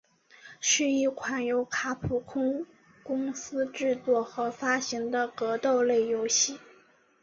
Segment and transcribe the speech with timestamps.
[0.59, 2.65] 是一款由卡普空
[3.03, 6.57] 公司制作和发行的格斗类游戏。